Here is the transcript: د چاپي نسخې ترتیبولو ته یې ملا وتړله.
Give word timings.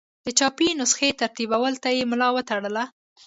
د 0.25 0.27
چاپي 0.39 0.69
نسخې 0.79 1.09
ترتیبولو 1.21 1.81
ته 1.83 1.89
یې 1.95 2.03
ملا 2.11 2.29
وتړله. 2.33 2.83